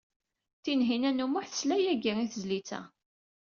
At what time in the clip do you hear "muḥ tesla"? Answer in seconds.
1.31-1.77